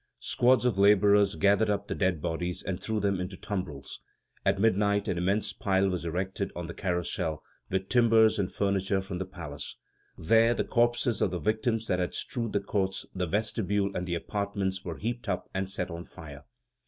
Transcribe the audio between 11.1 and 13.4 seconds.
of the victims that had strewed the courts, the